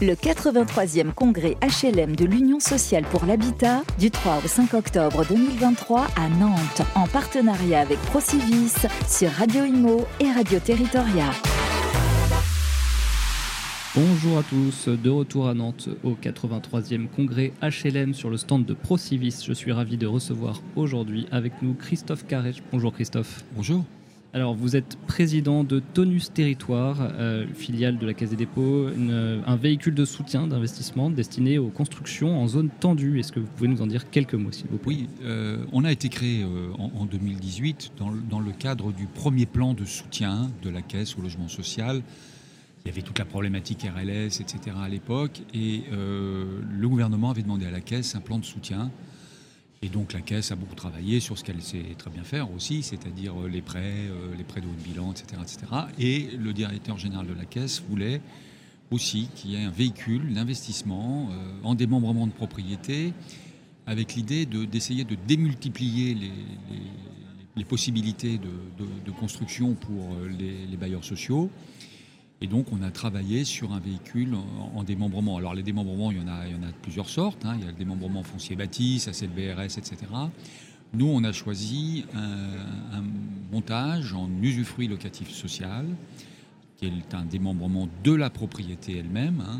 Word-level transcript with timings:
Le 0.00 0.12
83e 0.12 1.12
congrès 1.12 1.56
HLM 1.60 2.14
de 2.14 2.24
l'Union 2.24 2.60
sociale 2.60 3.02
pour 3.10 3.24
l'habitat 3.24 3.82
du 3.98 4.12
3 4.12 4.42
au 4.44 4.46
5 4.46 4.74
octobre 4.74 5.24
2023 5.28 6.06
à 6.14 6.28
Nantes 6.28 6.82
en 6.94 7.08
partenariat 7.08 7.80
avec 7.80 7.98
Procivis 8.02 8.86
sur 9.08 9.28
Radio 9.30 9.64
Imo 9.64 10.06
et 10.20 10.30
Radio 10.30 10.60
Territoria. 10.60 11.32
Bonjour 13.96 14.38
à 14.38 14.44
tous, 14.44 14.88
de 14.88 15.10
retour 15.10 15.48
à 15.48 15.54
Nantes 15.54 15.88
au 16.04 16.12
83e 16.12 17.08
congrès 17.08 17.52
HLM 17.60 18.14
sur 18.14 18.30
le 18.30 18.36
stand 18.36 18.64
de 18.64 18.74
Procivis. 18.74 19.42
Je 19.44 19.52
suis 19.52 19.72
ravi 19.72 19.96
de 19.96 20.06
recevoir 20.06 20.62
aujourd'hui 20.76 21.26
avec 21.32 21.60
nous 21.60 21.74
Christophe 21.74 22.24
Carré. 22.24 22.52
Bonjour 22.70 22.92
Christophe. 22.92 23.42
Bonjour. 23.56 23.84
Alors, 24.34 24.54
vous 24.54 24.76
êtes 24.76 24.98
président 25.06 25.64
de 25.64 25.80
Tonus 25.80 26.30
Territoire, 26.34 26.98
euh, 27.00 27.46
filiale 27.54 27.96
de 27.96 28.04
la 28.04 28.12
Caisse 28.12 28.28
des 28.28 28.36
dépôts, 28.36 28.88
un 28.88 29.56
véhicule 29.56 29.94
de 29.94 30.04
soutien 30.04 30.46
d'investissement 30.46 31.08
destiné 31.08 31.56
aux 31.56 31.70
constructions 31.70 32.38
en 32.38 32.46
zone 32.46 32.68
tendue. 32.68 33.18
Est-ce 33.18 33.32
que 33.32 33.40
vous 33.40 33.46
pouvez 33.46 33.68
nous 33.68 33.80
en 33.80 33.86
dire 33.86 34.10
quelques 34.10 34.34
mots, 34.34 34.52
s'il 34.52 34.66
vous 34.66 34.76
plaît? 34.76 34.86
Oui, 34.86 35.08
euh, 35.22 35.64
on 35.72 35.82
a 35.82 35.90
été 35.90 36.10
créé 36.10 36.42
euh, 36.42 36.72
en, 36.78 37.06
2018 37.06 37.92
dans, 37.96 38.12
dans, 38.28 38.40
le 38.40 38.52
cadre 38.52 38.92
du 38.92 39.06
premier 39.06 39.46
plan 39.46 39.72
de 39.72 39.86
soutien 39.86 40.50
de 40.62 40.68
la 40.68 40.82
Caisse 40.82 41.16
au 41.16 41.22
logement 41.22 41.48
social. 41.48 42.02
Il 42.84 42.88
y 42.88 42.90
avait 42.90 43.02
toute 43.02 43.18
la 43.18 43.24
problématique 43.24 43.82
RLS, 43.82 44.42
etc. 44.42 44.76
à 44.78 44.88
l'époque, 44.88 45.42
et 45.52 45.82
le 45.90 46.88
gouvernement 46.88 47.30
avait 47.30 47.42
demandé 47.42 47.66
à 47.66 47.70
la 47.70 47.80
Caisse 47.80 48.14
un 48.14 48.20
plan 48.20 48.38
de 48.38 48.44
soutien 48.44 48.90
et 49.80 49.88
donc 49.88 50.12
la 50.12 50.20
Caisse 50.20 50.50
a 50.50 50.56
beaucoup 50.56 50.74
travaillé 50.74 51.20
sur 51.20 51.38
ce 51.38 51.44
qu'elle 51.44 51.62
sait 51.62 51.84
très 51.96 52.10
bien 52.10 52.24
faire 52.24 52.52
aussi, 52.52 52.82
c'est-à-dire 52.82 53.40
euh, 53.40 53.48
les 53.48 53.62
prêts, 53.62 54.08
euh, 54.08 54.34
les 54.36 54.42
prêts 54.42 54.60
de 54.60 54.66
haut 54.66 54.84
bilan, 54.84 55.12
etc., 55.12 55.40
etc. 55.40 55.66
Et 55.98 56.36
le 56.36 56.52
directeur 56.52 56.98
général 56.98 57.26
de 57.26 57.34
la 57.34 57.44
Caisse 57.44 57.82
voulait 57.88 58.20
aussi 58.90 59.28
qu'il 59.36 59.52
y 59.52 59.54
ait 59.54 59.64
un 59.64 59.70
véhicule 59.70 60.32
d'investissement 60.34 61.28
euh, 61.30 61.52
en 61.62 61.76
démembrement 61.76 62.26
de 62.26 62.32
propriété, 62.32 63.12
avec 63.86 64.16
l'idée 64.16 64.46
d'essayer 64.46 65.04
de, 65.04 65.16
démultiplier 65.26 66.14
les, 67.56 67.64
possibilités 67.64 68.38
de, 68.38 69.10
construction 69.12 69.74
pour 69.74 70.16
les 70.38 70.76
bailleurs 70.76 71.04
sociaux 71.04 71.50
et 72.40 72.46
donc, 72.46 72.66
on 72.72 72.82
a 72.82 72.90
travaillé 72.90 73.44
sur 73.44 73.72
un 73.72 73.80
véhicule 73.80 74.36
en, 74.74 74.84
démembrement. 74.84 75.36
Alors, 75.38 75.54
les 75.54 75.64
démembrements, 75.64 76.12
il 76.12 76.18
y 76.18 76.20
en 76.20 76.28
a, 76.28 76.46
il 76.46 76.52
y 76.52 76.54
en 76.54 76.62
a 76.62 76.68
de 76.68 76.78
plusieurs 76.82 77.08
sortes. 77.08 77.44
Hein. 77.44 77.54
Il 77.58 77.64
y 77.64 77.68
a 77.68 77.72
le 77.72 77.76
démembrement 77.76 78.22
foncier 78.22 78.54
bâti, 78.54 79.00
ça 79.00 79.12
c'est 79.12 79.26
le 79.26 79.32
BRS, 79.32 79.76
etc. 79.76 79.96
Nous, 80.94 81.06
on 81.06 81.24
a 81.24 81.32
choisi 81.32 82.04
un, 82.14 83.02
montage 83.50 84.14
en 84.14 84.28
usufruit 84.40 84.86
locatif 84.86 85.30
social, 85.30 85.86
qui 86.76 86.86
est 86.86 87.14
un 87.14 87.24
démembrement 87.24 87.88
de 88.04 88.12
la 88.12 88.30
propriété 88.30 88.96
elle-même, 88.98 89.42
hein, 89.46 89.58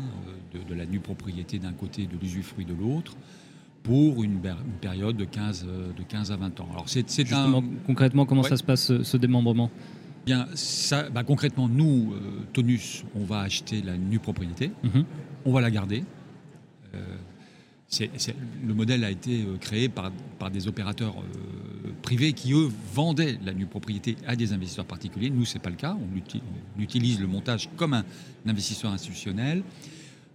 de, 0.53 0.73
la 0.73 0.85
nue 0.85 0.99
propriété 0.99 1.59
d'un 1.59 1.73
côté, 1.73 2.05
de 2.05 2.17
l'usufruit 2.17 2.65
de 2.65 2.73
l'autre, 2.73 3.17
pour 3.83 4.23
une, 4.23 4.39
période 4.79 5.17
de 5.17 5.25
15, 5.25 5.65
de 5.97 6.03
15 6.03 6.31
à 6.31 6.37
20 6.37 6.59
ans. 6.61 6.69
Alors, 6.71 6.87
c'est, 6.87 7.33
un... 7.33 7.61
concrètement, 7.85 8.25
comment 8.25 8.43
ça 8.43 8.55
se 8.55 8.63
passe, 8.63 9.03
ce 9.03 9.17
démembrement? 9.17 9.69
Bien, 10.25 10.47
ça, 10.53 11.09
bah, 11.09 11.23
concrètement, 11.23 11.67
nous, 11.67 12.13
euh, 12.13 12.19
Tonus, 12.53 13.03
on 13.15 13.23
va 13.23 13.41
acheter 13.41 13.81
la 13.81 13.97
nue 13.97 14.19
propriété, 14.19 14.71
mhm. 14.83 15.05
on 15.45 15.53
va 15.53 15.61
la 15.61 15.71
garder. 15.71 16.03
Euh, 16.93 17.17
le 18.67 18.73
modèle 18.75 19.03
a 19.03 19.09
été 19.09 19.41
euh, 19.41 19.57
créé 19.57 19.89
par, 19.89 20.11
par 20.37 20.51
des 20.51 20.67
opérateurs 20.67 21.15
privés 22.03 22.33
qui, 22.33 22.53
eux, 22.53 22.69
vendaient 22.93 23.39
la 23.43 23.53
nue 23.53 23.65
propriété 23.65 24.15
à 24.27 24.35
des 24.35 24.53
investisseurs 24.53 24.85
particuliers. 24.85 25.31
Nous, 25.31 25.45
ce 25.45 25.55
n'est 25.55 25.59
pas 25.59 25.71
le 25.71 25.75
cas. 25.75 25.97
On, 25.99 26.79
utilise 26.79 27.19
le 27.19 27.27
montage 27.27 27.69
comme 27.77 27.93
un, 27.93 28.05
investisseur 28.45 28.91
institutionnel. 28.91 29.63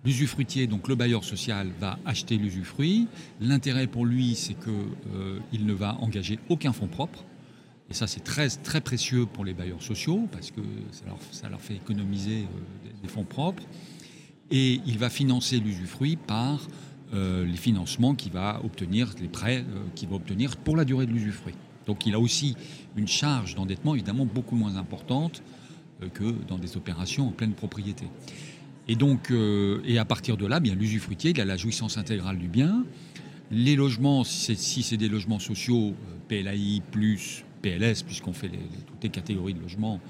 L'usufruitier, 0.05 0.67
donc 0.67 0.89
le 0.89 0.97
bailleur 0.97 1.25
social, 1.25 1.69
va 1.81 1.99
acheter 2.05 2.37
l'usufruit. 2.37 3.07
L'intérêt 3.41 3.87
pour 3.87 4.05
lui, 4.05 4.35
c'est 4.35 4.55
qu'il 4.55 5.65
ne 5.65 5.73
va 5.73 5.97
engager 6.01 6.39
aucun 6.49 6.73
fonds 6.73 6.89
propre. 6.89 7.25
Et 7.91 7.95
ça, 7.95 8.07
c'est 8.07 8.25
très, 8.25 8.49
très 8.49 8.81
précieux 8.81 9.27
pour 9.27 9.45
les 9.45 9.53
bailleurs 9.53 9.83
sociaux 9.83 10.27
parce 10.33 10.51
que 10.51 10.61
ça 11.31 11.49
leur, 11.49 11.61
fait 11.61 11.75
économiser 11.75 12.45
euh, 12.45 12.91
des, 13.03 13.09
fonds 13.09 13.25
propres. 13.25 13.63
Et 14.51 14.81
il 14.87 14.99
va 14.99 15.11
financer 15.11 15.59
l'usufruit 15.59 16.17
par 16.17 16.67
euh, 17.13 17.45
les 17.45 17.57
financements 17.57 18.15
qu'il 18.15 18.33
va 18.33 18.61
obtenir, 18.65 19.15
les 19.21 19.29
prêts 19.29 19.65
euh, 19.69 19.85
qu'il 19.95 20.09
va 20.09 20.17
obtenir 20.17 20.57
pour 20.57 20.77
la 20.77 20.85
durée 20.85 21.07
de 21.07 21.13
l'usufruit. 21.13 21.55
Donc 21.87 22.07
il 22.07 22.15
a 22.15 22.21
aussi 22.21 22.57
une 22.97 23.09
charge 23.09 23.55
d'endettement 23.55 23.95
évidemment 23.95 24.25
beaucoup 24.25 24.57
moins 24.57 24.77
importante 24.77 25.43
que 26.15 26.35
dans 26.49 26.59
des 26.59 26.77
opérations 26.77 27.29
en 27.29 27.33
pleine 27.33 27.53
propriété. 27.53 28.07
Et 28.89 28.97
donc, 28.97 29.31
et 29.31 29.99
à 29.99 30.05
partir 30.05 30.37
de 30.37 30.47
là, 30.47 30.61
bien 30.61 30.75
l'usufruitier, 30.75 31.31
il 31.31 31.41
a 31.41 31.45
la 31.45 31.57
jouissance 31.57 31.99
intégrale 31.99 32.39
du 32.39 32.49
bien. 32.49 32.85
Les 33.51 33.77
logements, 33.77 34.25
si 34.25 34.83
c'est 34.83 34.97
des 34.97 35.09
logements 35.09 35.39
sociaux, 35.39 35.95
PLAI 36.29 36.83
plus 36.91 37.45
PLS, 37.65 38.03
puisqu'on 38.03 38.35
fait 38.35 38.49
toutes 38.49 39.03
les 39.03 39.09
catégories 39.09 39.55
de 39.55 39.61
logements, 39.61 40.01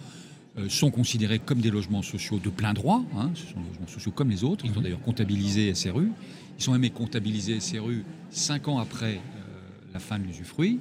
euh, 0.59 0.69
sont 0.69 0.91
considérés 0.91 1.39
comme 1.39 1.61
des 1.61 1.71
logements 1.71 2.03
sociaux 2.03 2.39
de 2.39 2.51
plein 2.51 2.75
droit. 2.75 3.03
Hein. 3.17 3.31
ce 3.35 3.47
sont 3.47 3.61
des 3.61 3.69
logements 3.69 3.87
sociaux 3.87 4.13
comme 4.13 4.31
les 4.31 4.43
autres. 4.45 4.65
Ils 4.65 4.73
sont 4.73 4.79
mhm. 4.79 4.85
d'ailleurs 4.85 5.03
comptabilisés 5.03 5.73
SRU. 5.75 6.11
Ils 6.59 6.63
sont 6.63 6.73
même 6.73 6.89
comptabilisés 6.91 7.61
SRU 7.61 8.05
cinq 8.31 8.69
ans 8.69 8.79
après 8.79 9.15
euh, 9.15 9.19
la 9.93 10.01
fin 10.01 10.19
de 10.19 10.25
l'usufruit. 10.25 10.81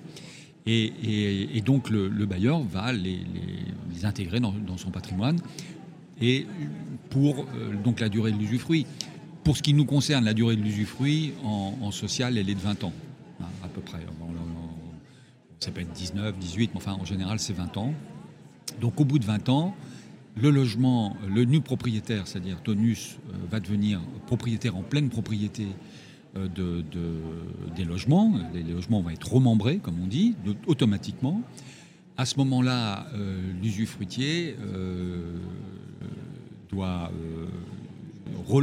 Et, 0.65 1.61
donc 1.65 1.89
le, 1.89 2.07
bailleur 2.25 2.61
va 2.61 2.93
les, 2.93 3.19
intégrer 4.03 4.39
dans, 4.39 4.77
son 4.77 4.91
patrimoine. 4.91 5.39
Et 6.21 6.45
pour 7.09 7.39
euh, 7.55 7.73
donc 7.83 7.99
la 7.99 8.09
durée 8.09 8.31
de 8.31 8.37
l'usufruit. 8.37 8.85
Pour 9.43 9.57
ce 9.57 9.61
qui 9.61 9.73
nous 9.73 9.85
concerne, 9.85 10.23
la 10.23 10.33
durée 10.33 10.55
de 10.55 10.61
l'usufruit 10.61 11.33
en, 11.43 11.91
social, 11.91 12.37
elle 12.37 12.49
est 12.49 12.55
de 12.55 12.61
20 12.61 12.85
ans, 12.85 12.93
hein, 13.41 13.45
à 13.61 13.67
peu 13.67 13.81
près. 13.81 13.99
Ça 15.63 15.71
peut 15.71 15.79
être 15.79 15.93
19, 15.93 16.37
18, 16.37 16.71
mais 16.73 16.77
enfin 16.77 16.91
en 16.99 17.05
général 17.05 17.39
c'est 17.39 17.53
20 17.53 17.77
ans. 17.77 17.93
Donc 18.81 18.99
au 18.99 19.05
bout 19.05 19.17
de 19.17 19.23
20 19.23 19.47
ans, 19.47 19.73
le 20.35 20.49
logement, 20.49 21.15
le 21.33 21.45
nu 21.45 21.61
propriétaire, 21.61 22.27
c'est-à-dire 22.27 22.61
Tonus, 22.61 23.15
euh, 23.29 23.37
va 23.49 23.61
devenir 23.61 24.01
propriétaire 24.27 24.75
en 24.75 24.81
pleine 24.81 25.07
propriété 25.07 25.67
euh, 26.35 26.49
de, 26.49 26.83
des 27.77 27.85
logements. 27.85 28.33
Les, 28.53 28.63
logements 28.63 28.99
vont 28.99 29.09
être 29.09 29.31
remembrés, 29.31 29.77
comme 29.77 30.01
on 30.03 30.07
dit, 30.07 30.35
automatiquement. 30.67 31.41
À 32.17 32.25
ce 32.25 32.35
moment-là, 32.39 33.07
euh, 33.13 33.39
l'usufruitier 33.61 34.57
doit 36.69 37.09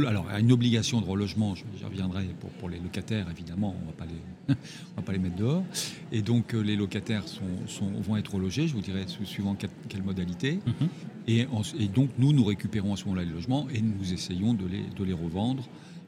alors, 0.07 0.27
a 0.29 0.39
une 0.39 0.51
obligation 0.51 1.01
de 1.01 1.05
relogement, 1.05 1.55
j'y 1.55 1.83
reviendrai 1.83 2.25
pour, 2.59 2.69
les 2.69 2.79
locataires, 2.79 3.27
évidemment, 3.29 3.75
on 3.77 3.81
ne 4.49 4.55
va 4.95 5.01
pas 5.03 5.11
les 5.11 5.19
mettre 5.19 5.35
dehors. 5.35 5.63
Et 6.11 6.21
donc, 6.21 6.53
euh, 6.53 6.61
les 6.61 6.75
locataires 6.75 7.23
sont, 7.27 7.91
vont 8.01 8.17
être 8.17 8.33
relogés, 8.35 8.67
je 8.67 8.73
vous 8.73 8.81
dirai 8.81 9.05
suivant 9.23 9.55
quelle, 9.55 10.03
modalité. 10.03 10.59
Mhm. 10.65 10.87
et, 11.27 11.87
donc, 11.87 12.09
nous, 12.17 12.33
nous 12.33 12.43
récupérons 12.43 12.93
à 12.93 12.97
ce 12.97 13.05
moment-là 13.05 13.23
les 13.23 13.31
logements 13.31 13.67
et 13.73 13.81
nous 13.81 14.13
essayons 14.13 14.53
de 14.53 14.65
les, 14.65 14.83
de 14.97 15.03
les 15.03 15.13
revendre 15.13 15.63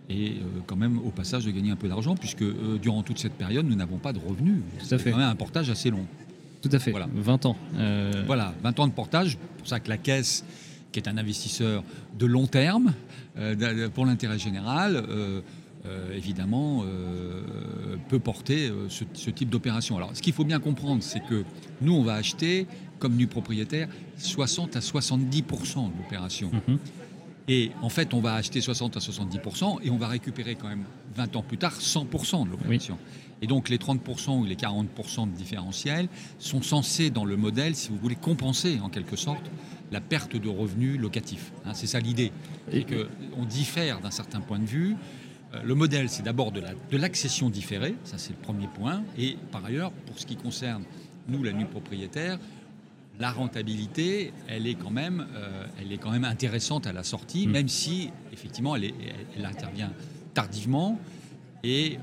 et 0.09 0.31
euh, 0.31 0.59
quand 0.67 0.75
même 0.75 0.99
au 0.99 1.11
passage 1.11 1.45
de 1.45 1.51
gagner 1.51 1.71
un 1.71 1.77
peu 1.77 1.87
d'argent, 1.87 2.15
puisque 2.15 2.41
euh, 2.41 2.77
durant 2.77 3.03
toute 3.03 3.19
cette 3.19 3.33
période, 3.33 3.65
nous 3.65 3.75
n'avons 3.75 3.97
pas 3.97 4.11
de 4.11 4.19
revenus. 4.19 4.57
C'est 4.79 5.01
quand 5.01 5.17
même 5.17 5.29
un 5.29 5.35
portage 5.35 5.69
assez 5.69 5.89
long. 5.89 6.05
Tout 6.61 6.69
à 6.71 6.79
fait, 6.79 6.91
voilà. 6.91 7.07
20 7.13 7.45
ans. 7.45 7.57
Voilà, 8.25 8.53
20 8.63 8.79
ans 8.79 8.87
de 8.87 8.93
portage, 8.93 9.31
c'est 9.31 9.57
pour 9.57 9.67
ça 9.67 9.79
que 9.79 9.89
la 9.89 9.97
caisse 9.97 10.43
qui 10.93 10.99
est 10.99 11.09
un 11.09 11.17
investisseur 11.17 11.83
de 12.17 12.25
long 12.25 12.47
terme 12.47 12.93
euh, 13.37 13.89
pour 13.89 14.05
l'intérêt 14.05 14.39
général, 14.39 14.95
euh, 14.95 15.41
euh, 15.85 16.15
évidemment, 16.15 16.85
peut 18.07 18.19
porter 18.19 18.71
ce, 18.87 19.29
type 19.31 19.49
d'opération. 19.49 19.97
Alors, 19.97 20.15
ce 20.15 20.21
qu'il 20.21 20.31
faut 20.31 20.45
bien 20.45 20.59
comprendre, 20.59 21.03
c'est 21.03 21.19
que 21.19 21.43
nous, 21.81 21.93
on 21.93 22.03
va 22.03 22.13
acheter, 22.13 22.67
comme 22.99 23.15
nu 23.15 23.27
propriétaire, 23.27 23.89
60 24.17 24.77
à 24.77 24.79
70% 24.79 25.91
de 25.91 25.97
l'opération. 25.97 26.51
Mhm. 26.67 26.77
Et 27.49 27.71
en 27.81 27.89
fait, 27.89 28.13
on 28.13 28.21
va 28.21 28.35
acheter 28.35 28.61
60 28.61 28.95
à 28.95 28.99
70% 29.01 29.79
et 29.83 29.89
on 29.89 29.97
va 29.97 30.07
récupérer 30.07 30.55
quand 30.55 30.69
même 30.69 30.85
20 31.17 31.35
ans 31.35 31.41
plus 31.41 31.57
tard 31.57 31.73
100% 31.73 32.45
de 32.45 32.51
l'opération. 32.51 32.97
Et 33.43 33.47
donc 33.47 33.67
les 33.67 33.77
30% 33.77 34.39
ou 34.39 34.45
les 34.45 34.55
40% 34.55 35.29
de 35.29 35.35
différentiel 35.35 36.07
sont 36.39 36.61
censés 36.61 37.09
dans 37.09 37.25
le 37.25 37.35
modèle, 37.35 37.75
si 37.75 37.89
vous 37.89 37.97
voulez, 37.97 38.15
compenser 38.15 38.79
en 38.81 38.87
quelque 38.87 39.17
sorte 39.17 39.51
la 39.91 39.99
perte 39.99 40.37
de 40.37 40.47
revenus 40.47 40.97
locatifs. 40.97 41.51
Hein, 41.65 41.73
c'est 41.73 41.85
ça 41.85 41.99
l'idée. 41.99 42.31
Et 42.71 42.85
qu'on 42.85 43.43
diffère 43.43 43.99
d'un 43.99 44.11
certain 44.11 44.39
point 44.39 44.59
de 44.59 44.65
vue. 44.65 44.95
Euh, 45.53 45.61
le 45.61 45.75
modèle, 45.75 46.07
c'est 46.07 46.23
d'abord 46.23 46.53
de 46.53 46.61
l'accession 46.97 47.49
différée, 47.49 47.95
ça 48.05 48.17
c'est 48.17 48.31
le 48.31 48.39
premier 48.39 48.67
point. 48.67 49.03
Et 49.17 49.37
par 49.51 49.65
ailleurs, 49.65 49.91
pour 49.91 50.17
ce 50.17 50.25
qui 50.25 50.37
concerne 50.37 50.83
nous, 51.27 51.43
la 51.43 51.51
nue 51.51 51.65
propriétaire, 51.65 52.39
la 53.19 53.31
rentabilité, 53.31 54.31
elle 54.47 54.67
est 54.67 54.75
quand 54.75 54.89
même, 54.89 55.27
euh, 55.35 55.65
elle 55.81 55.91
est 55.91 55.97
quand 55.97 56.11
même 56.11 56.23
intéressante 56.23 56.87
à 56.87 56.93
la 56.93 57.03
sortie, 57.03 57.47
mm. 57.47 57.51
même 57.51 57.67
si 57.67 58.09
effectivement 58.31 58.77
elle, 58.77 58.93
elle, 59.35 59.45
intervient 59.45 59.91
tardivement 60.33 60.97
et, 61.63 61.97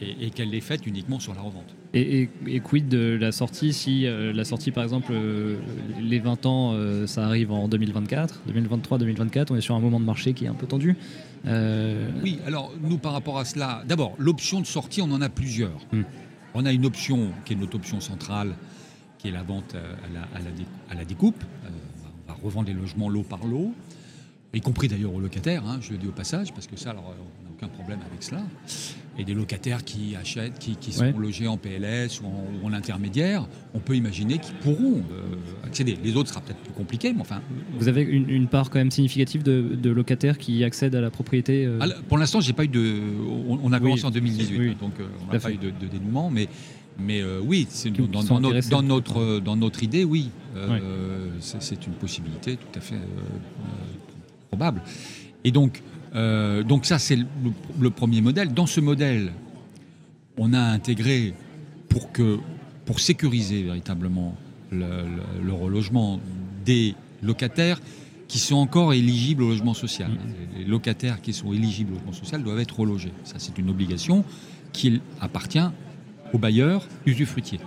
et 0.00 0.30
qu'elle 0.30 0.50
l'ait 0.50 0.60
faite 0.60 0.86
uniquement 0.86 1.18
sur 1.18 1.34
la 1.34 1.40
revente. 1.40 1.74
Et, 1.94 2.28
quid 2.62 2.88
de 2.88 3.16
la 3.18 3.32
sortie 3.32 3.72
si 3.72 4.06
euh, 4.06 4.32
la 4.32 4.44
sortie 4.44 4.70
par 4.70 4.84
exemple 4.84 5.10
euh, 5.12 5.56
les 6.00 6.18
20 6.18 6.44
ans 6.44 6.72
euh, 6.74 7.06
ça 7.06 7.24
arrive 7.24 7.50
en 7.50 7.66
2024, 7.66 8.42
2023, 8.46 8.98
2024, 8.98 9.50
on 9.50 9.56
est 9.56 9.60
sur 9.62 9.74
un 9.74 9.80
moment 9.80 9.98
de 9.98 10.04
marché 10.04 10.34
qui 10.34 10.44
est 10.44 10.48
un 10.48 10.54
peu 10.54 10.66
tendu. 10.66 10.96
Oui, 11.44 12.38
alors 12.46 12.72
nous 12.82 12.98
par 12.98 13.12
rapport 13.12 13.38
à 13.38 13.44
cela, 13.44 13.82
d'abord 13.86 14.14
l'option 14.18 14.60
de 14.60 14.66
sortie 14.66 15.00
on 15.00 15.10
en 15.10 15.22
a 15.22 15.28
plusieurs. 15.28 15.80
Hmm. 15.92 16.02
On 16.54 16.66
a 16.66 16.72
une 16.72 16.84
option 16.84 17.32
qui 17.44 17.54
est 17.54 17.56
notre 17.56 17.76
option 17.76 18.00
centrale, 18.00 18.54
qui 19.18 19.28
est 19.28 19.32
la 19.32 19.42
vente 19.42 19.74
à 19.74 20.94
la, 20.94 21.04
découpe. 21.04 21.42
on 21.64 22.32
va 22.32 22.38
revendre 22.42 22.68
les 22.68 22.74
logements 22.74 23.08
lot 23.08 23.22
par 23.22 23.46
lot, 23.46 23.72
y 24.54 24.60
compris 24.60 24.88
d'ailleurs 24.88 25.14
aux 25.14 25.20
locataires, 25.20 25.64
hein, 25.66 25.78
je 25.80 25.92
le 25.92 25.98
dis 25.98 26.06
au 26.06 26.12
passage, 26.12 26.52
parce 26.52 26.66
que 26.66 26.76
ça 26.76 26.90
alors, 26.90 27.14
on 27.40 27.44
n'a 27.44 27.50
aucun 27.50 27.68
problème 27.68 28.00
avec 28.10 28.22
cela 28.22 28.42
et 29.18 29.24
des 29.24 29.34
locataires 29.34 29.84
qui 29.84 30.14
achètent, 30.14 30.58
qui, 30.58 30.76
qui 30.76 30.92
sont 30.92 31.18
logés 31.18 31.48
en 31.48 31.56
PLS 31.56 32.20
ou 32.22 32.66
en, 32.66 32.72
intermédiaire, 32.72 33.48
on 33.74 33.80
peut 33.80 33.96
imaginer 33.96 34.38
qu'ils 34.38 34.54
pourront 34.54 34.98
euh, 34.98 35.66
accéder. 35.66 35.98
Les 36.04 36.14
autres 36.16 36.28
sera 36.28 36.40
peut-être 36.40 36.60
plus 36.60 36.72
compliqué, 36.72 37.12
mais 37.12 37.20
enfin. 37.20 37.40
Vous 37.78 37.88
avez 37.88 38.02
une, 38.02 38.46
part 38.46 38.70
quand 38.70 38.78
même 38.78 38.92
significative 38.92 39.42
de, 39.42 39.90
locataires 39.90 40.38
qui 40.38 40.62
accèdent 40.62 40.94
à 40.94 41.00
la 41.00 41.10
propriété 41.10 41.66
euh 41.66 41.78
ah, 41.80 41.88
Pour 42.08 42.18
l'instant, 42.18 42.40
j'ai 42.40 42.52
pas 42.52 42.64
eu 42.64 42.68
de. 42.68 43.00
On, 43.48 43.72
a 43.72 43.80
commencé 43.80 44.04
en 44.04 44.10
2018, 44.10 44.78
donc 44.78 44.92
euh, 45.00 45.08
on 45.28 45.32
n'a 45.32 45.40
pas 45.40 45.50
eu 45.50 45.56
de, 45.56 45.70
dénouement, 45.70 46.30
mais. 46.30 46.48
Mais 47.00 47.22
oui, 47.44 47.68
dans, 48.10 48.24
dans, 48.24 48.40
notre, 48.40 48.68
dans, 48.70 48.82
notre, 48.82 49.38
dans 49.38 49.54
notre 49.54 49.84
idée, 49.84 50.02
oui, 50.02 50.30
c'est 51.38 51.86
une 51.86 51.92
possibilité 51.92 52.56
tout 52.56 52.76
à 52.76 52.80
fait 52.80 52.96
probable. 54.48 54.82
Et 55.44 55.50
donc, 55.50 55.82
euh, 56.14 56.62
donc 56.62 56.86
ça, 56.86 56.98
c'est 56.98 57.18
le, 57.80 57.90
premier 57.90 58.20
modèle. 58.20 58.52
Dans 58.52 58.66
ce 58.66 58.80
modèle, 58.80 59.32
on 60.36 60.52
a 60.52 60.60
intégré 60.60 61.34
pour, 61.88 62.12
que, 62.12 62.38
pour 62.84 63.00
sécuriser 63.00 63.62
véritablement 63.62 64.34
le, 64.70 65.52
relogement 65.52 66.20
des 66.64 66.94
locataires 67.22 67.80
qui 68.26 68.38
sont 68.38 68.56
encore 68.56 68.92
éligibles 68.92 69.42
au 69.42 69.48
logement 69.48 69.74
social. 69.74 70.10
Mmh. 70.10 70.58
Les 70.58 70.64
locataires 70.64 71.22
qui 71.22 71.32
sont 71.32 71.52
éligibles 71.52 71.92
au 71.92 71.94
logement 71.96 72.12
social 72.12 72.42
doivent 72.42 72.60
être 72.60 72.78
relogés. 72.78 73.12
Ça, 73.24 73.36
c'est 73.38 73.56
une 73.58 73.70
obligation 73.70 74.24
qui 74.72 75.00
appartient 75.20 75.70
au 76.34 76.38
bailleur 76.38 76.86
usufruitier. 77.06 77.58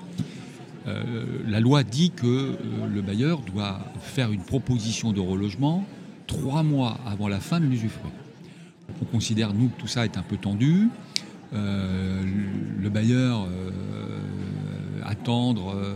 Euh, 0.87 1.25
la 1.47 1.59
loi 1.59 1.83
dit 1.83 2.11
que 2.11 2.25
euh, 2.25 2.55
le 2.91 3.01
bailleur 3.01 3.41
doit 3.41 3.79
faire 3.99 4.31
une 4.31 4.41
proposition 4.41 5.11
de 5.11 5.19
relogement 5.19 5.85
trois 6.31 6.63
mois 6.63 6.97
avant 7.05 7.27
la 7.27 7.39
fin 7.39 7.59
de 7.59 7.65
l'usufruit. 7.65 8.11
On 9.01 9.05
considère, 9.05 9.53
nous, 9.53 9.67
que 9.67 9.79
tout 9.79 9.87
ça 9.87 10.05
est 10.05 10.17
un 10.17 10.23
peu 10.23 10.37
tendu. 10.37 10.89
Euh, 11.53 12.23
le 12.79 12.89
bailleur 12.89 13.45
euh, 13.45 13.69
attendre 15.03 15.75
euh, 15.75 15.95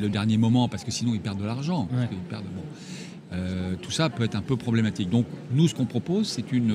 le 0.00 0.08
dernier 0.08 0.38
moment 0.38 0.68
parce 0.68 0.84
que 0.84 0.90
sinon 0.90 1.12
il 1.12 1.20
perd 1.20 1.38
de 1.38 1.44
l'argent. 1.44 1.86
tout 3.82 3.90
ça 3.90 4.08
peut 4.08 4.24
être 4.24 4.36
un 4.36 4.40
peu 4.40 4.56
problématique. 4.56 5.10
Donc 5.10 5.26
nous, 5.52 5.68
ce 5.68 5.74
qu'on 5.74 5.84
propose, 5.84 6.26
c'est 6.28 6.52
une 6.52 6.74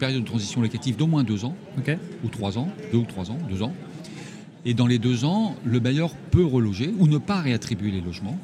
période 0.00 0.22
de 0.22 0.26
transition 0.26 0.60
locative 0.60 0.96
d'au 0.96 1.06
moins 1.06 1.22
deux 1.22 1.44
ans, 1.44 1.54
ou 2.24 2.28
trois 2.28 2.58
ans, 2.58 2.68
deux 2.90 2.98
ou 2.98 3.04
trois 3.04 3.30
ans, 3.30 3.38
deux 3.48 3.62
ans. 3.62 3.72
Et 4.64 4.74
dans 4.74 4.86
les 4.86 4.98
deux 4.98 5.24
ans, 5.24 5.54
le 5.64 5.78
bailleur 5.78 6.14
peut 6.32 6.44
reloger 6.44 6.92
ou 6.98 7.06
ne 7.06 7.18
pas 7.18 7.40
réattribuer 7.40 7.92
les 7.92 8.00
logements. 8.00 8.38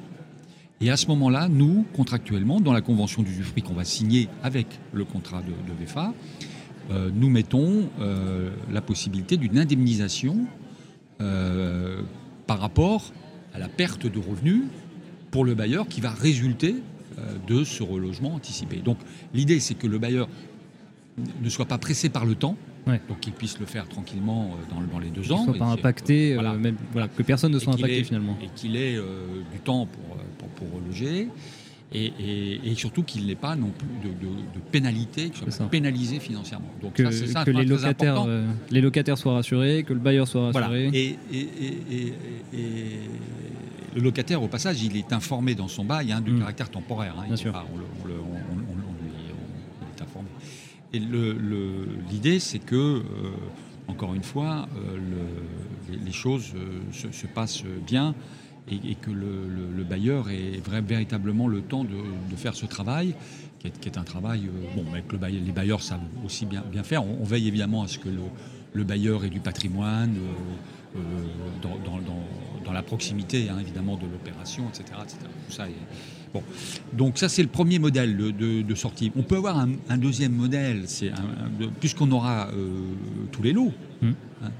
Et 0.81 0.91
à 0.91 0.97
ce 0.97 1.09
moment-là, 1.09 1.49
nous, 1.49 1.85
contractuellement, 1.95 2.61
dans 2.61 2.73
la 2.73 2.81
convention 2.81 3.23
d'usufruit 3.23 3.63
qu'on 3.63 3.75
va 3.75 3.85
signer 3.85 4.29
avec 4.43 4.67
le 4.93 5.05
contrat 5.05 5.43
de, 5.43 5.85
VFA, 5.85 6.15
euh, 6.91 7.11
nous 7.13 7.29
mettons 7.29 7.89
euh, 8.01 8.51
la 8.71 8.81
possibilité 8.81 9.37
d'une 9.37 9.59
indemnisation 9.59 10.47
euh, 11.21 12.03
par 12.47 12.61
rapport 12.61 13.13
à 13.53 13.59
la 13.59 13.69
perte 13.69 14.07
de 14.07 14.19
revenus 14.19 14.63
pour 15.33 15.45
le 15.45 15.55
bailleur 15.55 15.89
qui 15.89 16.01
va 16.01 16.11
résulter 16.11 16.77
de 17.49 17.65
ce 17.65 17.83
relogement 17.83 18.35
anticipé. 18.35 18.77
Donc 18.77 18.97
l'idée, 19.35 19.59
c'est 19.59 19.75
que 19.75 19.89
le 19.89 19.99
bailleur 19.99 20.29
ne 21.43 21.49
soit 21.49 21.67
pas 21.67 21.79
pressé 21.79 22.09
par 22.09 22.25
le 22.25 22.35
temps, 22.35 22.57
donc 22.87 23.21
qu'il 23.21 23.33
puisse 23.33 23.59
le 23.61 23.67
faire 23.67 23.89
tranquillement 23.89 24.57
dans, 24.93 24.99
les 24.99 25.11
deux 25.11 25.31
ans. 25.33 25.45
Soit 25.45 25.59
pas 25.59 25.67
impacté, 25.67 26.37
Même, 26.59 26.77
que 27.17 27.23
personne 27.23 27.53
ne 27.53 27.59
soit 27.59 27.75
impacté 27.75 28.05
finalement. 28.05 28.37
Et 28.43 28.49
qu'il 28.55 28.77
ait 28.77 28.97
du 29.53 29.59
temps 29.61 29.87
pour, 29.87 30.17
pour, 30.39 30.49
pour 30.49 30.81
reloger 30.81 31.29
et, 31.95 32.75
surtout 32.75 33.03
qu'il 33.03 33.27
n'ait 33.27 33.35
pas 33.35 33.57
non 33.57 33.71
plus 33.71 33.89
de, 34.11 34.61
pénalité, 34.71 35.31
qu'il 35.31 35.51
soit 35.51 35.67
pénalisé 35.67 36.21
financièrement. 36.21 36.71
Donc 36.83 36.95
que, 36.95 37.11
ça, 37.11 37.45
que 37.45 37.51
les, 37.51 37.65
locataires, 37.65 38.25
euh, 38.27 38.47
les 38.71 38.81
locataires 38.81 39.17
soient 39.17 39.35
rassurés, 39.35 39.85
que 39.85 39.95
le 39.95 40.01
bailleur 40.01 40.29
soit 40.29 40.53
rassuré. 40.53 40.91
Et, 40.93 41.17
le 43.95 44.03
locataire, 44.03 44.43
au 44.43 44.49
passage, 44.49 44.83
il 44.83 44.97
est 44.97 45.13
informé 45.15 45.55
dans 45.55 45.67
son 45.67 45.83
bail 45.83 46.13
hein, 46.13 46.21
du 46.21 46.33
mm. 46.33 46.41
caractère 46.41 46.71
temporaire. 46.71 47.15
Hein, 47.19 47.25
Bien 47.27 47.37
sûr. 47.37 47.67
on. 47.75 47.79
Et 50.93 51.01
l'idée, 52.11 52.41
c'est 52.41 52.59
que, 52.59 52.75
euh, 52.75 53.03
encore 53.89 54.15
une 54.15 54.23
fois, 54.23 54.69
euh, 54.77 54.99
les, 56.05 56.13
choses 56.13 56.55
se, 56.93 57.13
se 57.13 57.27
passent 57.27 57.65
bien 57.87 58.15
et, 58.71 58.95
que 58.95 59.11
le, 59.11 59.85
bailleur 59.85 60.31
ait 60.31 60.61
véritablement 60.87 61.49
le 61.49 61.63
temps 61.63 61.85
de, 61.85 62.37
faire 62.37 62.55
ce 62.55 62.67
travail, 62.67 63.15
qui 63.59 63.69
est, 63.69 63.99
un 63.99 64.05
travail 64.05 64.47
euh, 64.47 64.77
bon, 64.77 64.85
que 65.07 65.17
le 65.17 65.27
les 65.27 65.53
bailleurs 65.53 65.83
savent 65.83 66.01
aussi 66.25 66.47
bien, 66.47 66.63
faire. 66.83 67.05
On, 67.05 67.25
veille 67.25 67.49
évidemment 67.49 67.83
à 67.83 67.89
ce 67.89 67.99
que 67.99 68.09
le, 68.73 68.85
bailleur 68.85 69.25
ait 69.25 69.31
du 69.31 69.41
patrimoine 69.41 70.15
euh, 70.17 70.33
euh, 70.97 71.01
dans, 72.65 72.73
la 72.73 72.83
proximité, 72.83 73.49
hein, 73.49 73.57
évidemment, 73.61 73.97
de 73.97 74.07
l'opération, 74.07 74.65
etc., 74.69 74.99
ça 75.49 75.67
Bon. 76.35 76.43
Donc 76.93 77.17
ça, 77.17 77.31
c'est 77.31 77.43
le 77.43 77.49
premier 77.49 77.79
modèle 77.79 78.15
de, 78.17 78.75
sortie. 78.75 79.11
On 79.17 79.23
peut 79.23 79.37
avoir 79.37 79.59
un, 79.59 79.97
deuxième 79.97 80.33
modèle, 80.33 80.85
puisqu'on 81.81 82.11
aura 82.13 82.51
tous 83.33 83.43
les 83.43 83.53
lots. 83.55 83.73
Hum. 84.03 84.15
Hein, 84.43 84.51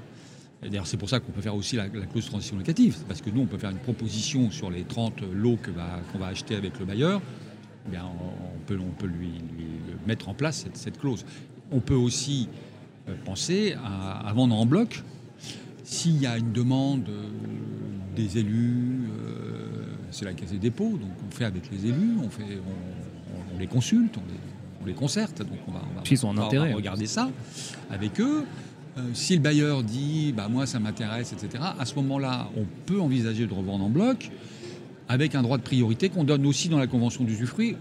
D'ailleurs, 0.61 0.87
c'est 0.87 0.97
pour 0.97 1.09
ça 1.09 1.19
qu'on 1.19 1.31
peut 1.31 1.41
faire 1.41 1.55
aussi 1.55 1.77
la, 1.77 1.87
clause 1.87 2.25
de 2.25 2.29
transition 2.29 2.57
locative, 2.57 2.97
parce 3.07 3.21
que 3.21 3.29
nous, 3.29 3.41
on 3.41 3.45
peut 3.45 3.57
faire 3.57 3.69
une 3.69 3.77
proposition 3.77 4.51
sur 4.51 4.69
les 4.69 4.83
30 4.83 5.21
lots 5.33 5.57
qu'on 5.63 6.19
va, 6.19 6.27
acheter 6.27 6.55
avec 6.55 6.77
le 6.79 6.85
bailleur. 6.85 7.21
Eh 7.87 7.91
bien, 7.91 8.03
on, 8.05 8.59
peut, 8.65 8.77
on 8.79 8.91
peut 8.91 9.07
lui, 9.07 9.31
mettre 10.05 10.27
en 10.27 10.33
place 10.33 10.67
cette, 10.73 10.99
clause. 10.99 11.25
On 11.71 11.79
peut 11.79 11.95
aussi 11.95 12.49
euh, 13.07 13.15
penser 13.23 13.75
à, 13.83 14.31
vendre 14.33 14.55
en 14.55 14.65
bloc. 14.65 15.01
S'il 15.89 16.21
y 16.21 16.27
a 16.27 16.37
une 16.37 16.51
demande 16.51 17.09
euh, 17.09 17.23
des 18.15 18.37
élus, 18.37 19.09
euh, 19.09 19.87
c'est 20.11 20.23
la 20.23 20.33
caisse 20.33 20.51
des 20.51 20.59
dépôts, 20.59 20.99
donc 21.01 21.09
on 21.27 21.31
fait 21.35 21.45
avec 21.45 21.63
les 21.71 21.87
élus, 21.87 22.13
on, 22.23 22.29
fait, 22.29 22.61
on, 23.55 23.57
les 23.57 23.65
consulte, 23.65 24.15
on 24.17 24.85
les, 24.85 24.93
concerte, 24.93 25.39
donc 25.39 25.57
on 25.67 25.71
va, 25.71 25.81
on 26.23 26.75
regarder 26.75 27.07
ça 27.07 27.31
avec 27.89 28.21
eux. 28.21 28.45
Euh, 28.99 29.01
si 29.15 29.33
le 29.33 29.41
bailleur 29.41 29.81
dit 29.81 30.31
bah, 30.31 30.47
moi 30.47 30.67
ça 30.67 30.79
m'intéresse, 30.79 31.33
etc., 31.33 31.63
à 31.79 31.85
ce 31.85 31.95
moment-là, 31.95 32.51
on 32.55 32.65
peut 32.85 33.01
envisager 33.01 33.47
de 33.47 33.53
revendre 33.53 33.83
en 33.83 33.89
bloc 33.89 34.29
avec 35.07 35.33
un 35.33 35.41
droit 35.41 35.57
de 35.57 35.63
priorité 35.63 36.09
qu'on 36.09 36.23
donne 36.23 36.45
aussi 36.45 36.69
dans 36.69 36.77
la 36.77 36.85
convention 36.85 37.23
d'usufruit 37.23 37.77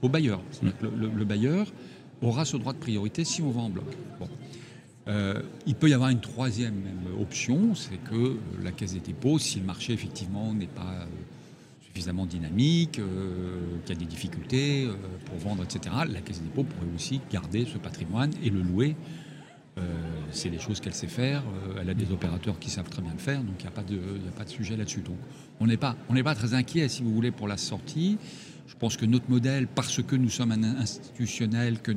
au 0.00 0.08
bailleur. 0.08 0.40
Le, 0.62 1.10
le, 1.12 1.24
bailleur 1.24 1.66
aura 2.22 2.44
ce 2.44 2.56
droit 2.56 2.72
de 2.72 2.78
priorité 2.78 3.24
si 3.24 3.42
on 3.42 3.50
vend 3.50 3.64
en 3.64 3.70
bloc. 3.70 3.86
Euh, 5.08 5.40
il 5.66 5.74
peut 5.74 5.88
y 5.88 5.94
avoir 5.94 6.10
une 6.10 6.20
troisième 6.20 6.82
option, 7.20 7.74
c'est 7.74 7.96
que 7.96 8.36
la 8.62 8.72
Caisse 8.72 8.92
des 8.92 9.00
dépôts, 9.00 9.38
si 9.38 9.58
le 9.58 9.64
marché 9.64 9.92
effectivement 9.92 10.52
n'est 10.52 10.66
pas 10.66 10.92
euh, 11.00 11.06
suffisamment 11.80 12.26
dynamique, 12.26 12.92
qu'il 12.92 13.88
y 13.88 13.92
a 13.92 13.98
des 13.98 14.04
difficultés 14.04 14.86
pour 15.24 15.38
vendre, 15.38 15.64
etc., 15.64 15.94
la 16.08 16.20
Caisse 16.20 16.40
des 16.40 16.48
dépôts 16.48 16.64
pourrait 16.64 16.92
aussi 16.94 17.20
garder 17.30 17.64
ce 17.64 17.78
patrimoine 17.78 18.32
et 18.42 18.50
le 18.50 18.60
louer 18.60 18.96
euh, 19.78 19.82
c'est 20.30 20.50
des 20.50 20.58
choses 20.58 20.80
qu'elle 20.80 20.94
sait 20.94 21.06
faire. 21.06 21.42
Euh, 21.42 21.80
elle 21.80 21.90
a 21.90 21.94
des 21.94 22.10
opérateurs 22.12 22.58
qui 22.58 22.70
savent 22.70 22.88
très 22.88 23.02
bien 23.02 23.12
le 23.12 23.18
faire, 23.18 23.42
donc 23.42 23.54
il 23.58 23.62
n'y 23.62 23.68
a, 23.68 23.70
pas 24.30 24.44
de, 24.44 24.50
sujet 24.50 24.76
là-dessus. 24.76 25.00
Donc 25.00 25.16
on 25.60 25.66
n'est 25.66 25.76
pas, 25.76 25.94
très 26.34 26.54
inquiet, 26.54 26.88
si 26.88 27.02
vous 27.02 27.14
voulez, 27.14 27.30
pour 27.30 27.48
la 27.48 27.56
sortie. 27.56 28.18
Je 28.66 28.74
pense 28.74 28.96
que 28.96 29.06
notre 29.06 29.30
modèle, 29.30 29.66
parce 29.66 30.02
que 30.02 30.16
nous 30.16 30.30
sommes 30.30 30.52
un 30.52 30.62
institutionnel, 30.62 31.80
que 31.80 31.92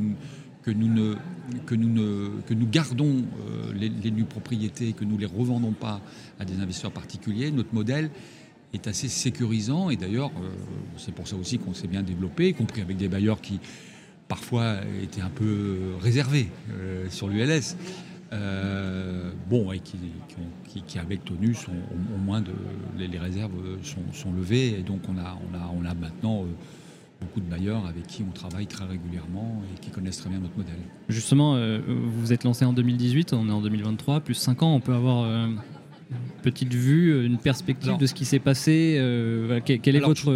que 0.63 0.72
nous, 0.72 0.88
ne, 0.88 1.15
que 1.65 1.75
nous, 1.75 1.89
ne, 1.89 2.41
que 2.48 2.53
nous 2.53 2.68
gardons 2.68 3.15
euh, 3.15 3.74
les, 3.74 3.89
les 3.89 4.12
nues 4.12 4.25
propriétés, 4.25 4.94
que 4.94 5.03
nous 5.03 5.15
ne 5.15 5.22
les 5.22 5.25
revendons 5.25 5.74
pas 5.74 6.01
à 6.39 6.46
des 6.46 6.60
investisseurs 6.60 6.91
particuliers, 6.91 7.51
notre 7.51 7.74
modèle 7.74 8.10
est 8.74 8.88
assez 8.88 9.08
sécurisant. 9.08 9.89
Et 9.89 9.98
d'ailleurs, 9.98 10.32
c'est 10.98 11.13
pour 11.13 11.27
ça 11.27 11.36
aussi 11.36 11.58
qu'on 11.58 11.74
s'est 11.74 11.88
bien 11.88 12.03
développé, 12.03 12.50
y 12.50 12.53
compris 12.53 12.82
avec 12.82 12.98
des 12.98 13.08
bailleurs 13.08 13.41
qui 13.41 13.60
parfois 14.27 14.77
était 15.03 15.22
un 15.22 15.30
peu 15.30 15.96
réservé 16.00 16.48
euh, 16.72 17.10
sur 17.10 17.27
l'ULS. 17.27 17.75
Euh, 18.34 19.30
bon, 19.50 19.74
et 19.74 19.80
qui, 19.80 19.98
qui, 20.88 21.00
avec 21.00 21.25
Tonus, 21.25 21.68
au, 21.68 22.18
moins 22.18 22.39
de, 22.39 22.53
les, 22.98 23.20
réserves 23.20 23.51
sont, 23.84 24.32
levées, 24.32 24.80
et 24.80 24.84
donc 24.84 25.01
on 25.10 25.18
a, 25.18 25.38
on 25.51 25.53
a, 25.53 25.70
on 25.77 25.84
a 25.84 25.94
maintenant 25.94 26.46
beaucoup 27.22 27.40
de 27.40 27.50
bailleurs 27.50 27.86
avec 27.86 28.08
qui 28.08 28.24
on 28.28 28.32
travaille 28.32 28.68
très 28.68 28.86
régulièrement 28.86 29.62
et 29.74 29.80
qui 29.80 29.92
connaissent 29.92 30.18
très 30.18 30.30
bien 30.30 30.40
notre 30.40 30.58
modèle. 30.58 30.75
Justement, 31.10 31.56
vous 31.56 32.22
vous 32.22 32.34
êtes 32.34 32.44
lancé 32.44 32.66
en 32.66 32.74
2018, 32.74 33.34
on 33.34 33.48
est 33.48 33.51
en 33.51 33.62
2023, 33.62 34.22
plus 34.22 34.34
5 34.34 34.63
ans, 34.63 34.74
on 34.74 34.80
peut 34.80 34.94
avoir 34.94 35.25
une 35.25 35.58
petite 36.42 36.74
vue, 36.74 37.25
une 37.25 37.38
perspective 37.38 37.98
de 37.98 38.06
ce 38.06 38.13
qui 38.13 38.25
s'est 38.25 38.40
passé. 38.40 39.00
quel, 39.66 39.96
est 39.96 40.00
votre 40.00 40.34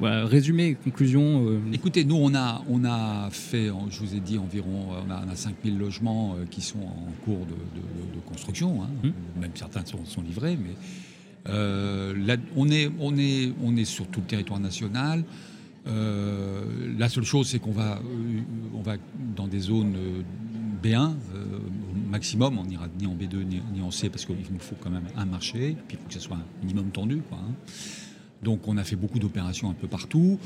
résumé, 0.00 0.76
conclusion 0.82 1.46
euh. 1.46 1.60
Écoutez, 1.72 2.04
nous, 2.04 2.16
on 2.16 2.34
a, 2.34 2.62
on 2.68 2.84
a 2.84 3.28
fait, 3.30 3.70
je 3.90 4.00
vous 4.00 4.14
ai 4.14 4.20
dit, 4.20 4.38
environ 4.38 4.88
on 5.06 5.10
a, 5.10 5.22
on 5.26 5.30
a 5.30 5.36
5000 5.36 5.78
logements 5.78 6.34
euh, 6.34 6.44
qui 6.50 6.60
sont 6.60 6.80
en 6.80 7.24
cours 7.24 7.46
de, 7.46 7.54
construction. 8.26 8.82
Hein. 8.82 8.88
Hum. 9.04 9.12
Même 9.40 9.52
certains 9.54 9.82
sont, 9.86 10.22
livrés, 10.22 10.58
mais 10.60 10.70
euh, 10.70 11.07
là, 11.48 12.36
on, 12.56 12.68
est, 12.70 12.90
on, 13.00 13.16
est, 13.16 13.52
on 13.62 13.76
est 13.76 13.84
sur 13.84 14.06
tout 14.06 14.20
le 14.20 14.26
territoire 14.26 14.60
national. 14.60 15.24
la 15.86 17.08
seule 17.08 17.24
chose, 17.24 17.48
c'est 17.48 17.58
qu'on 17.58 17.72
va, 17.72 18.00
on 18.74 18.82
va 18.82 18.96
dans 19.36 19.48
des 19.48 19.60
zones 19.60 19.96
B1 20.82 21.10
au 21.10 22.10
maximum. 22.10 22.58
On 22.58 22.64
n'ira 22.64 22.88
ni 22.98 23.06
en 23.06 23.14
B2 23.14 23.44
ni, 23.44 23.80
en 23.82 23.90
C 23.90 24.08
parce 24.10 24.24
qu'il 24.24 24.36
nous 24.36 24.58
faut 24.58 24.76
quand 24.80 24.90
même 24.90 25.06
un 25.16 25.26
marché. 25.26 25.76
Puis 25.86 25.96
il 25.96 26.02
faut 26.02 26.08
que 26.08 26.14
ce 26.14 26.20
soit 26.20 26.36
un 26.36 26.46
minimum 26.62 26.90
tendu. 26.90 27.22
Hein. 27.32 27.54
Donc 28.42 28.66
on 28.68 28.76
a 28.76 28.84
fait 28.84 28.96
beaucoup 28.96 29.18
d'opérations 29.18 29.70
un 29.70 29.74
peu 29.74 29.88
partout. 29.88 30.38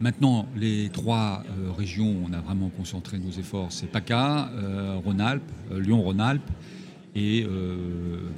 Maintenant, 0.00 0.46
les 0.56 0.88
trois 0.88 1.42
euh, 1.44 1.72
régions 1.72 2.10
où 2.10 2.26
on 2.26 2.32
a 2.32 2.40
vraiment 2.40 2.70
concentré 2.70 3.18
nos 3.18 3.30
efforts, 3.32 3.70
c'est 3.70 3.86
PACA, 3.86 4.48
euh, 4.54 4.98
Rhône-Alpes, 5.04 5.42
euh, 5.72 5.80
Lyon-Rhône-Alpes 5.80 6.50
et 7.14 7.44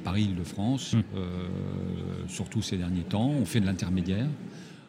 Paris-Île-de-France, 0.02 0.95
mmh. 0.95 1.02
surtout 2.29 2.62
ces 2.62 2.79
derniers 2.79 3.02
temps. 3.02 3.29
On 3.29 3.45
fait 3.45 3.61
de 3.61 3.67
l'intermédiaire. 3.67 4.26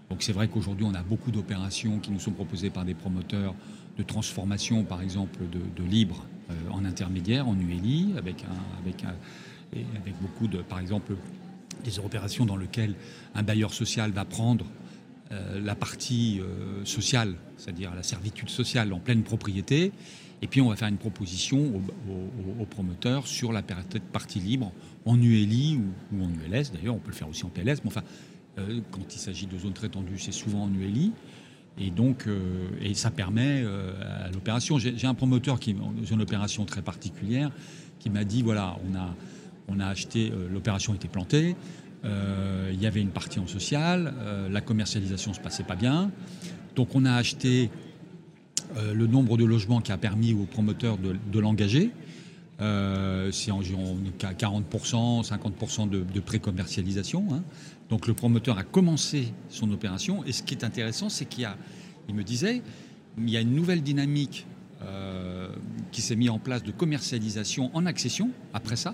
Donc 0.10 0.24
c'est 0.24 0.32
vrai 0.32 0.48
qu'aujourd'hui, 0.48 0.86
on 0.90 0.94
a 0.94 1.04
beaucoup 1.04 1.32
d'opérations 1.32 2.00
qui 2.00 2.12
nous 2.12 2.20
sont 2.20 2.32
proposées 2.32 2.70
par 2.70 2.86
des 2.86 2.94
promoteurs 2.94 3.56
de 3.98 4.04
transformation, 4.04 4.84
par 4.84 5.02
exemple, 5.02 5.40
de, 5.52 5.84
libre 5.84 6.26
en 6.72 6.86
intermédiaire, 6.86 7.48
en 7.48 7.60
ULI, 7.60 8.14
avec, 8.18 8.46
avec, 8.82 9.04
avec 9.74 10.14
beaucoup 10.22 10.48
de, 10.48 10.60
par 10.60 10.80
exemple, 10.80 11.16
des 11.84 12.00
opérations 12.00 12.46
dans 12.46 12.58
lesquelles 12.58 12.96
un 13.36 13.44
bailleur 13.44 13.74
social 13.74 14.12
va 14.12 14.26
prendre 14.26 14.66
euh, 14.66 14.83
la 15.62 15.76
partie 15.76 16.40
euh, 16.42 16.84
sociale, 16.86 17.36
c'est-à-dire 17.58 17.94
la 17.96 18.04
servitude 18.04 18.50
sociale 18.50 18.94
en 18.94 19.00
pleine 19.00 19.24
propriété, 19.24 19.92
et 20.42 20.48
puis 20.48 20.62
on 20.62 20.70
va 20.70 20.76
faire 20.76 20.90
une 20.90 20.98
proposition 20.98 21.82
aux, 22.60 22.66
promoteurs 22.66 23.28
sur 23.28 23.54
la 23.54 23.62
partie 23.62 24.40
libre 24.40 24.72
en 25.06 25.22
ULI 25.22 25.80
ou, 26.12 26.24
en 26.24 26.30
ULS, 26.30 26.72
d'ailleurs 26.74 26.96
on 26.96 27.00
peut 27.00 27.12
le 27.12 27.16
faire 27.16 27.30
aussi 27.30 27.46
en 27.46 27.50
PLS, 27.50 27.82
mais 27.84 27.88
enfin 27.88 28.04
euh, 28.60 28.82
quand 28.92 29.14
il 29.14 29.20
s'agit 29.20 29.48
de 29.48 29.58
zones 29.58 29.74
très 29.74 29.90
tendues 29.90 30.20
c'est 30.20 30.34
souvent 30.34 30.64
en 30.64 30.74
ULI. 30.74 31.12
Et 31.80 31.90
donc, 31.90 32.28
et 32.82 32.94
ça 32.94 33.10
permet 33.10 33.66
à 33.66 34.30
l'opération. 34.30 34.78
J'ai 34.78 35.08
un 35.08 35.16
promoteur 35.16 35.60
qui, 35.60 35.74
dans 35.74 36.06
une 36.06 36.22
opération 36.22 36.66
très 36.66 36.84
particulière, 36.84 37.50
qui 37.98 38.12
m'a 38.12 38.26
dit 38.26 38.44
voilà, 38.44 38.78
on 38.88 38.96
a, 38.96 39.16
on 39.68 39.80
a 39.80 39.88
acheté, 39.88 40.32
l'opération 40.52 40.94
était 40.94 41.08
plantée, 41.08 41.56
euh, 41.56 41.83
il 42.74 42.82
y 42.82 42.88
avait 42.88 43.02
une 43.02 43.12
partie 43.12 43.40
en 43.40 43.48
social, 43.48 44.14
euh, 44.20 44.50
la 44.50 44.60
commercialisation 44.60 45.32
ne 45.32 45.36
se 45.36 45.40
passait 45.40 45.64
pas 45.64 45.76
bien. 45.76 46.12
Donc 46.76 46.96
on 46.96 47.06
a 47.06 47.14
acheté 47.14 47.70
euh, 48.76 48.94
le 48.94 49.08
nombre 49.08 49.38
de 49.38 49.46
logements 49.46 49.80
qui 49.80 49.94
a 49.94 49.98
permis 49.98 50.34
aux 50.34 50.44
promoteurs 50.44 50.98
de, 50.98 51.40
l'engager. 51.40 51.92
c'est 52.60 53.52
environ 53.52 53.98
40%, 54.20 55.26
50% 55.26 55.90
de, 55.90 56.02
de 56.02 56.20
pré-commercialisation. 56.20 57.26
Hein. 57.32 57.44
Donc 57.90 58.08
le 58.08 58.14
promoteur 58.14 58.58
a 58.58 58.64
commencé 58.64 59.32
son 59.50 59.72
opération. 59.72 60.26
Et 60.26 60.34
ce 60.34 60.44
qui 60.44 60.56
est 60.56 60.66
intéressant, 60.66 61.08
c'est 61.08 61.26
qu'il 61.26 61.48
il 62.10 62.16
me 62.16 62.24
disait, 62.24 62.62
il 63.18 63.30
y 63.30 63.38
a 63.38 63.42
une 63.42 63.56
nouvelle 63.56 63.82
dynamique 63.82 64.46
qui 65.94 66.02
s'est 66.02 66.18
mise 66.18 66.30
en 66.30 66.40
place 66.40 66.62
de 66.62 66.74
commercialisation 66.74 67.72
en 67.74 67.86
accession 67.86 68.32
après 68.54 68.76
ça 68.76 68.94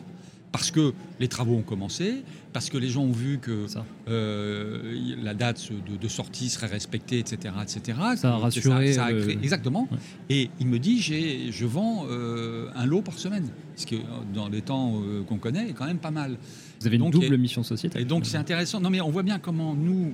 parce 0.51 0.71
que 0.71 0.93
les 1.19 1.27
travaux 1.27 1.55
ont 1.55 1.61
commencé, 1.61 2.23
parce 2.53 2.69
que 2.69 2.77
les 2.77 2.89
gens 2.89 3.03
ont 3.03 3.11
vu 3.11 3.37
que 3.39 3.67
euh, 4.07 5.15
la 5.21 5.33
date 5.33 5.69
de, 5.71 6.07
sortie 6.07 6.49
serait 6.49 6.67
respectée, 6.67 7.19
etc. 7.19 7.53
etc. 7.61 7.97
Ça 8.15 8.33
a 8.33 8.37
rassuré. 8.37 8.93
Ça, 8.93 9.11
Exactement. 9.11 9.87
Et 10.29 10.49
il 10.59 10.67
me 10.67 10.79
dit, 10.79 10.99
je 11.01 11.65
vends 11.65 12.05
euh, 12.09 12.69
un 12.75 12.85
lot 12.85 13.01
par 13.01 13.17
semaine, 13.17 13.49
ce 13.75 13.85
qui, 13.85 13.99
dans 14.33 14.49
les 14.49 14.61
temps 14.61 15.01
euh, 15.01 15.23
qu'on 15.23 15.37
connaît, 15.37 15.69
est 15.69 15.73
quand 15.73 15.85
même 15.85 15.99
pas 15.99 16.11
mal. 16.11 16.37
Vous 16.79 16.87
avez 16.87 16.97
une 16.97 17.09
double 17.09 17.37
mission 17.37 17.61
société. 17.61 18.01
Et 18.01 18.05
donc 18.05 18.25
c'est 18.25 18.37
intéressant. 18.37 18.79
Non 18.79 18.89
mais 18.89 19.01
on 19.01 19.09
voit 19.09 19.23
bien 19.23 19.37
comment 19.37 19.75
nous, 19.75 20.13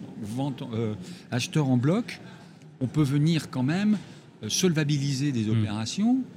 acheteurs 1.31 1.69
en 1.69 1.77
bloc, 1.77 2.19
on 2.81 2.87
peut 2.87 3.03
venir 3.03 3.49
quand 3.49 3.63
même 3.63 3.97
solvabiliser 4.47 5.31
des 5.31 5.45
hmm. 5.45 5.61
opérations. 5.61 6.17
Euh, 6.17 6.34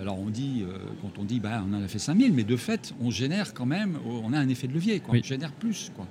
alors 0.00 0.18
on 0.18 0.28
dit, 0.28 0.62
euh, 0.62 0.76
quand 1.02 1.18
on 1.18 1.24
dit, 1.24 1.40
bah, 1.40 1.64
on 1.66 1.74
en 1.74 1.82
a 1.82 1.88
fait 1.88 1.98
5000, 1.98 2.32
mais 2.32 2.44
de 2.44 2.56
fait, 2.56 2.94
on 3.00 3.10
génère 3.10 3.54
quand 3.54 3.66
même, 3.66 3.98
on 4.06 4.32
a 4.32 4.38
un 4.38 4.48
effet 4.48 4.66
de 4.66 4.74
levier, 4.74 5.00
quoi. 5.00 5.16
on 5.18 5.22
génère 5.22 5.52
plus. 5.52 5.90
Quoi. 5.94 6.06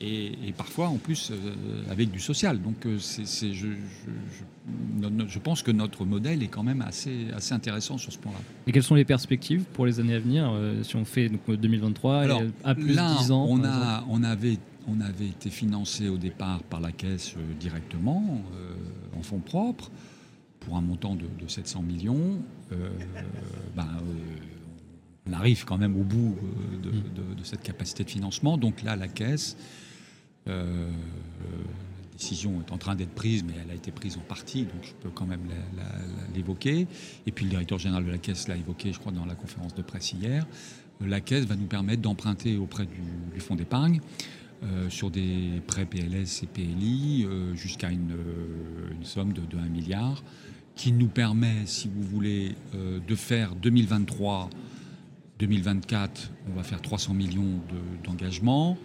Et, 0.00 0.52
parfois 0.56 0.88
en 0.88 0.96
plus 0.96 1.30
euh, 1.30 1.90
avec 1.90 2.10
du 2.10 2.20
social. 2.20 2.60
Donc 2.60 2.86
c'est, 2.98 3.52
je, 3.52 3.68
je, 5.28 5.38
pense 5.38 5.62
que 5.62 5.70
notre 5.70 6.04
modèle 6.04 6.42
est 6.42 6.48
quand 6.48 6.62
même 6.62 6.82
assez, 6.82 7.28
assez 7.34 7.54
intéressant 7.54 7.96
sur 7.96 8.12
ce 8.12 8.18
point-là. 8.18 8.38
Et 8.66 8.72
quelles 8.72 8.82
sont 8.82 8.94
les 8.94 9.04
perspectives 9.04 9.64
pour 9.72 9.86
les 9.86 9.98
années 9.98 10.14
à 10.14 10.18
venir 10.18 10.52
si 10.82 10.96
on 10.96 11.04
fait 11.04 11.28
donc, 11.28 11.50
2023 11.50 12.20
Alors, 12.20 12.42
à 12.62 12.74
plus 12.74 12.94
de 12.94 13.18
10 13.18 13.30
ans 13.32 13.46
on, 13.48 13.64
a, 13.64 14.04
on, 14.08 14.22
avait, 14.22 14.58
on 14.86 15.00
avait 15.00 15.28
été 15.28 15.48
financé 15.50 16.08
au 16.08 16.18
départ 16.18 16.62
par 16.64 16.80
la 16.80 16.92
caisse 16.92 17.34
directement 17.58 18.42
en 19.18 19.22
fonds 19.22 19.40
propres 19.40 19.90
pour 20.66 20.76
un 20.76 20.80
montant 20.80 21.14
de, 21.14 21.26
700 21.46 21.82
millions, 21.82 22.42
euh, 22.72 22.90
ben, 23.76 23.86
euh, 23.86 24.14
on 25.28 25.32
arrive 25.32 25.64
quand 25.64 25.78
même 25.78 25.96
au 25.96 26.02
bout 26.02 26.36
euh, 26.36 27.34
de, 27.36 27.44
cette 27.44 27.62
capacité 27.62 28.02
de 28.02 28.10
financement. 28.10 28.58
Donc 28.58 28.82
là, 28.82 28.96
la 28.96 29.06
Caisse, 29.06 29.56
la 30.44 30.54
décision 32.12 32.60
est 32.66 32.72
en 32.72 32.78
train 32.78 32.96
d'être 32.96 33.14
prise, 33.14 33.44
mais 33.44 33.52
elle 33.62 33.70
a 33.70 33.74
été 33.74 33.92
prise 33.92 34.16
en 34.16 34.20
partie, 34.20 34.62
donc 34.62 34.82
je 34.82 34.92
peux 34.94 35.10
quand 35.10 35.26
même 35.26 35.42
l'évoquer. 36.34 36.88
Et 37.26 37.32
puis 37.32 37.44
le 37.44 37.50
directeur 37.50 37.78
général 37.78 38.04
de 38.04 38.10
la 38.10 38.18
Caisse 38.18 38.48
l'a 38.48 38.56
évoqué, 38.56 38.92
je 38.92 38.98
crois, 38.98 39.12
dans 39.12 39.24
la 39.24 39.36
conférence 39.36 39.74
de 39.74 39.82
presse 39.82 40.12
hier. 40.12 40.46
La 41.00 41.20
Caisse 41.20 41.44
va 41.44 41.54
nous 41.54 41.66
permettre 41.66 42.02
d'emprunter 42.02 42.56
auprès 42.56 42.86
du, 42.86 43.40
fonds 43.40 43.56
d'épargne. 43.56 44.00
sur 44.88 45.10
des 45.10 45.60
prêts 45.66 45.86
PLS 45.86 46.42
et 46.42 46.46
PLI 46.46 47.26
jusqu'à 47.54 47.90
une, 47.90 48.16
somme 49.02 49.32
de, 49.32 49.42
de 49.42 49.58
1 49.58 49.68
milliard 49.68 50.24
qui 50.76 50.92
nous 50.92 51.08
permet, 51.08 51.64
si 51.64 51.88
vous 51.88 52.02
voulez, 52.02 52.54
euh, 52.74 53.00
de 53.00 53.14
faire 53.16 53.56
2023, 53.56 54.50
2024, 55.38 56.30
on 56.48 56.52
va 56.54 56.62
faire 56.62 56.80
300 56.82 57.14
millions 57.14 57.60
d'engagement. 58.04 58.78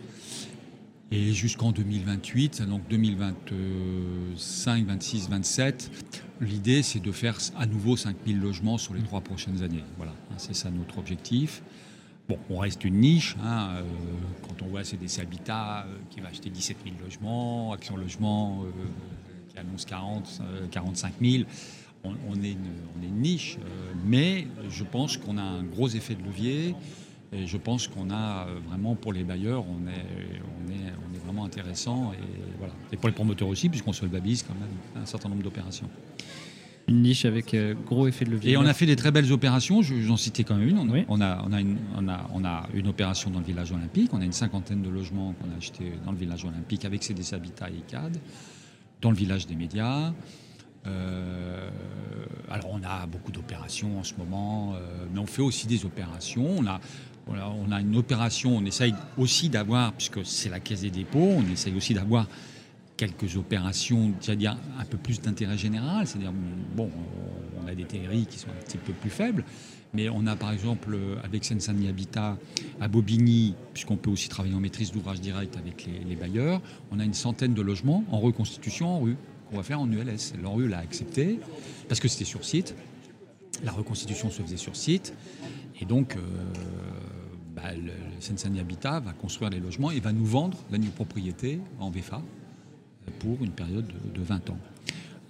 et 1.14 1.34
jusqu'en 1.34 1.74
2028, 1.74 2.62
donc 2.62 2.88
2025, 2.90 4.86
26, 4.86 5.30
27, 5.30 5.92
l'idée 6.40 6.82
c'est 6.84 7.02
de 7.02 7.12
faire 7.12 7.38
à 7.58 7.66
nouveau 7.66 7.98
5000 7.98 8.40
logements 8.40 8.78
sur 8.78 8.94
les 8.94 9.02
trois 9.02 9.20
prochaines 9.20 9.62
années. 9.62 9.84
Voilà, 9.98 10.14
hein, 10.32 10.36
c'est 10.38 10.56
ça 10.56 10.72
notre 10.72 11.00
objectif. 11.00 11.62
Bon, 12.30 12.40
on 12.50 12.60
reste 12.60 12.86
une 12.86 13.02
niche. 13.02 13.36
Hein, 13.44 13.72
euh, 13.76 13.84
quand 14.48 14.62
on 14.62 14.68
voit 14.70 14.86
CDC 14.86 15.20
Habitat 15.20 15.86
euh, 15.86 15.98
qui 16.10 16.22
va 16.22 16.30
acheter 16.30 16.50
17 16.50 16.78
000 16.86 16.96
logements, 17.04 17.74
Action 17.74 17.98
Logement 17.98 18.64
qui 19.50 19.58
annonce 19.58 19.84
40, 19.84 20.42
45 20.72 21.14
000 21.22 21.44
on, 22.04 22.42
est 22.42 22.52
une, 22.52 23.22
niche, 23.22 23.58
euh, 23.60 23.94
mais 24.06 24.48
je 24.70 24.84
pense 24.84 25.18
qu'on 25.18 25.38
a 25.38 25.44
un 25.44 25.64
gros 25.64 25.90
effet 25.90 26.16
de 26.16 26.24
levier. 26.24 26.76
Et 27.34 27.48
je 27.48 27.58
pense 27.58 27.88
qu'on 27.88 28.10
a 28.10 28.48
euh, 28.48 28.60
vraiment, 28.68 28.96
pour 28.96 29.14
les 29.14 29.24
bailleurs, 29.24 29.64
on 29.66 29.88
est, 29.88 31.22
vraiment 31.26 31.46
intéressant. 31.46 32.12
Et, 32.92 32.98
pour 32.98 33.08
les 33.08 33.16
promoteurs 33.16 33.48
aussi, 33.48 33.70
puisqu'on 33.70 33.94
se 33.94 34.06
babise 34.06 34.44
quand 34.44 34.56
même 34.56 35.02
un 35.02 35.06
certain 35.06 35.30
nombre 35.30 35.44
d'opérations. 35.44 35.88
Une 36.88 37.04
niche 37.04 37.26
avec 37.26 37.54
euh, 37.54 37.74
gros 37.86 38.08
effet 38.08 38.26
de 38.26 38.32
levier. 38.32 38.52
Et 38.54 38.58
on 38.58 38.66
a 38.66 38.74
fait 38.74 38.86
des 38.86 38.96
très 38.96 39.12
belles 39.12 39.32
opérations, 39.32 39.82
j'en 39.82 40.18
citais 40.18 40.44
quand 40.44 40.56
même 40.56 40.68
une. 40.68 40.78
On, 41.08 41.22
a, 41.22 41.46
on, 41.48 41.54
a 41.54 41.62
une, 41.62 42.88
opération 42.88 43.30
dans 43.30 43.40
le 43.40 43.46
village 43.46 43.72
olympique, 43.72 44.14
on 44.14 44.20
a 44.20 44.26
une 44.26 44.34
cinquantaine 44.34 44.82
de 44.82 44.90
logements 44.90 45.34
qu'on 45.34 45.54
a 45.54 45.58
achetés 45.58 45.94
dans 46.04 46.12
le 46.12 46.18
village 46.18 46.44
olympique 46.44 46.84
avec 46.84 47.04
CDC 47.04 47.34
Habitat 47.34 47.70
et 47.70 47.76
ICAD, 47.76 48.18
dans 49.00 49.12
le 49.12 49.16
village 49.16 49.48
des 49.48 49.56
médias. 49.56 50.12
Euh, 50.88 51.70
alors 52.50 52.70
on 52.72 52.84
a 52.84 53.06
beaucoup 53.06 53.32
d'opérations 53.32 54.00
en 54.00 54.04
ce 54.04 54.14
moment, 54.18 54.74
euh, 54.74 55.06
mais 55.14 55.20
on 55.20 55.26
fait 55.26 55.42
aussi 55.42 55.68
des 55.68 55.86
opérations. 55.86 56.48
On 56.58 56.66
a, 56.66 56.80
on 57.28 57.72
a 57.72 57.80
une 57.80 57.96
opération, 57.96 58.58
on 58.58 58.66
essaye 58.66 58.94
aussi 59.18 59.50
d'avoir, 59.50 59.94
puisque 59.94 60.26
c'est 60.26 60.50
la 60.50 60.60
caisse 60.60 60.82
des 60.82 60.90
dépôts, 60.90 61.36
on 61.38 61.52
essaye 61.52 61.76
aussi 61.76 61.94
d'avoir 61.94 62.28
quelques 62.98 63.36
opérations, 63.36 64.12
c'est-à-dire 64.20 64.58
un 64.78 64.86
peu 64.86 64.98
plus 64.98 65.22
d'intérêt 65.22 65.58
général, 65.58 66.06
c'est-à-dire, 66.06 66.34
bon, 66.76 66.92
on 67.64 67.68
a 67.68 67.74
des 67.74 67.86
TRI 67.86 68.26
qui 68.26 68.38
sont 68.38 68.50
un 68.50 68.64
petit 68.64 68.78
peu 68.78 68.94
plus 68.94 69.10
faibles, 69.10 69.44
mais 69.94 70.10
on 70.10 70.28
a 70.28 70.36
par 70.36 70.52
exemple 70.52 70.98
avec 71.24 71.44
Seine-Saint-Denis 71.44 71.88
Habitat 71.88 72.38
à 72.80 72.88
Bobigny, 72.88 73.56
puisqu'on 73.74 73.98
peut 73.98 74.10
aussi 74.10 74.30
travailler 74.30 74.56
en 74.56 74.60
maîtrise 74.60 74.92
d'ouvrage 74.92 75.20
direct 75.20 75.58
avec 75.58 75.88
les, 76.08 76.16
bailleurs, 76.16 76.62
on 76.92 77.00
a 77.00 77.04
une 77.04 77.14
centaine 77.14 77.54
de 77.54 77.62
logements 77.62 78.04
en 78.12 78.20
reconstitution 78.20 78.96
en 78.96 79.00
rue 79.00 79.18
qu'on 79.52 79.58
va 79.58 79.64
faire 79.64 79.82
en 79.82 79.92
ULS. 79.92 80.34
L'ORU 80.42 80.68
l'a 80.68 80.80
accepté 80.80 81.40
parce 81.90 82.00
que 82.00 82.08
c'était 82.08 82.26
sur 82.26 82.46
site. 82.46 82.74
La 83.64 83.72
reconstitution 83.72 84.30
se 84.32 84.42
faisait 84.42 84.58
sur 84.58 84.76
site. 84.76 85.14
Et 85.80 85.86
donc, 85.86 86.16
euh, 86.16 86.20
bah, 87.54 87.74
le, 87.76 87.92
le 87.92 88.60
Habitat 88.60 89.02
va 89.02 89.14
construire 89.14 89.50
les 89.50 89.60
logements 89.60 89.92
et 89.92 90.00
va 90.00 90.14
nous 90.14 90.26
vendre 90.26 90.58
la 90.72 90.78
nue 90.78 90.90
propriété 90.90 91.60
en 91.80 91.92
VFA 91.92 92.22
pour 93.20 93.44
une 93.44 93.52
période 93.52 93.92
de, 94.14 94.22
20 94.22 94.50
ans. 94.52 94.58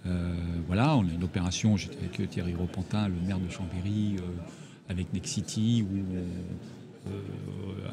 Euh, 0.05 0.35
voilà, 0.67 0.95
on 0.95 1.07
a 1.07 1.11
une 1.11 1.23
opération, 1.23 1.77
j'étais 1.77 1.97
avec 1.97 2.29
Thierry 2.29 2.53
Repentin, 2.53 3.07
le 3.07 3.19
maire 3.25 3.39
de 3.39 3.49
Chambéry, 3.49 4.17
euh, 4.17 4.89
avec 4.89 5.13
Nexity, 5.13 5.83
où 5.83 7.07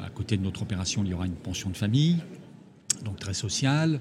à 0.03 0.09
côté 0.11 0.37
de 0.37 0.43
notre 0.43 0.61
opération, 0.61 1.03
il 1.03 1.09
y 1.09 1.13
aura 1.13 1.25
une 1.25 1.33
pension 1.33 1.71
de 1.71 1.77
famille, 1.77 2.17
donc 3.03 3.17
très 3.17 3.33
sociale. 3.33 3.99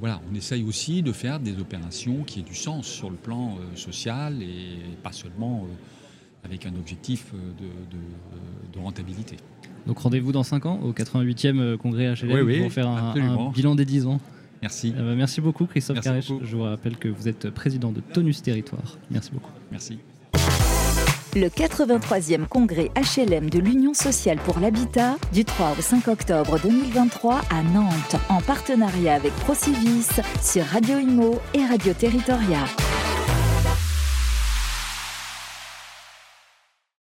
Voilà, 0.00 0.20
on 0.30 0.34
essaye 0.34 0.62
aussi 0.62 1.02
de 1.02 1.12
faire 1.12 1.40
des 1.40 1.58
opérations 1.58 2.22
qui 2.24 2.40
aient 2.40 2.44
du 2.44 2.54
sens 2.54 2.86
sur 2.86 3.10
le 3.10 3.16
plan 3.16 3.56
social 3.74 4.42
et 4.42 4.78
pas 5.02 5.12
seulement 5.12 5.66
avec 6.44 6.66
un 6.66 6.74
objectif 6.74 7.32
euh, 7.34 7.52
de, 8.72 8.78
rentabilité. 8.78 9.36
Donc 9.86 9.98
rendez-vous 9.98 10.30
dans 10.30 10.44
5 10.44 10.66
ans 10.66 10.78
au 10.82 10.92
88e 10.92 11.58
euh, 11.58 11.76
congrès 11.76 12.14
HLM 12.14 12.62
pour 12.62 12.72
faire 12.72 12.88
un, 12.88 13.50
bilan 13.50 13.74
des 13.74 13.84
10 13.84 14.06
ans. 14.06 14.20
Merci. 14.62 14.94
Euh, 14.96 15.16
merci 15.16 15.40
beaucoup 15.40 15.66
Christophe 15.66 16.00
Carèche. 16.00 16.30
Je 16.42 16.56
vous 16.56 16.62
rappelle 16.62 16.96
que 16.96 17.08
vous 17.08 17.26
êtes 17.26 17.50
président 17.50 17.90
de 17.90 18.00
Tonus 18.00 18.40
Territoire. 18.42 18.98
Merci 19.10 19.32
beaucoup. 19.32 19.50
Merci. 19.72 19.98
Le 21.40 21.46
83e 21.50 22.48
congrès 22.48 22.90
HLM 22.96 23.48
de 23.48 23.60
l'Union 23.60 23.94
sociale 23.94 24.38
pour 24.38 24.58
l'habitat 24.58 25.14
du 25.32 25.44
3 25.44 25.76
au 25.78 25.82
5 25.82 26.08
octobre 26.08 26.58
2023 26.58 27.34
à 27.50 27.62
Nantes 27.62 28.16
en 28.28 28.40
partenariat 28.40 29.14
avec 29.14 29.32
Procivis 29.36 30.08
sur 30.42 30.64
Radio 30.64 30.98
Imo 30.98 31.38
et 31.54 31.64
Radio 31.64 31.92
Territoria. 31.92 32.64